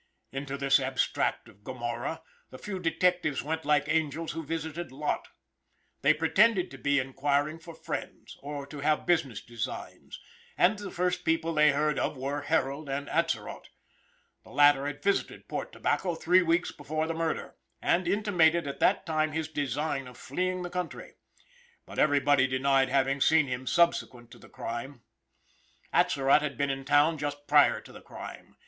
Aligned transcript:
Into 0.31 0.57
this 0.57 0.79
abstract 0.79 1.47
of 1.47 1.63
Gomorrah 1.63 2.23
the 2.49 2.57
few 2.57 2.79
detectives 2.79 3.43
went 3.43 3.65
like 3.65 3.87
angels 3.87 4.31
who 4.31 4.43
visited 4.43 4.91
Lot. 4.91 5.27
They 6.01 6.11
pretended 6.11 6.71
to 6.71 6.79
be 6.79 6.97
enquiring 6.97 7.59
for 7.59 7.75
friends, 7.75 8.35
or 8.41 8.65
to 8.65 8.79
have 8.79 9.05
business 9.05 9.41
designs, 9.41 10.19
and 10.57 10.79
the 10.79 10.89
first 10.89 11.23
people 11.23 11.53
they 11.53 11.69
heard 11.69 11.99
of 11.99 12.17
were 12.17 12.41
Harold 12.41 12.89
and 12.89 13.07
Atzerott. 13.09 13.67
The 14.43 14.49
latter 14.49 14.87
had 14.87 15.03
visited 15.03 15.47
Port 15.47 15.71
Tobacco 15.71 16.15
three 16.15 16.41
weeks 16.41 16.71
before 16.71 17.05
the 17.05 17.13
murder, 17.13 17.55
and 17.79 18.07
intimated 18.07 18.65
at 18.65 18.79
that 18.79 19.05
time 19.05 19.33
his 19.33 19.47
design 19.49 20.07
of 20.07 20.17
fleeing 20.17 20.63
the 20.63 20.71
country. 20.71 21.13
But 21.85 21.99
everybody 21.99 22.47
denied 22.47 22.89
having 22.89 23.21
seen 23.21 23.45
him 23.45 23.67
subsequent 23.67 24.31
to 24.31 24.39
the 24.39 24.49
crime. 24.49 25.03
Atzerott 25.93 26.41
had 26.41 26.57
been 26.57 26.71
in 26.71 26.85
town 26.85 27.19
just 27.19 27.45
prior 27.45 27.79
to 27.81 27.91
the 27.91 28.01
crime. 28.01 28.57